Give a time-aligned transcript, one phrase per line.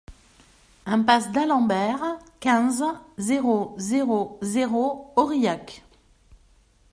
[0.87, 2.01] Impasse d'Alembert,
[2.39, 2.83] quinze,
[3.19, 5.83] zéro zéro zéro Aurillac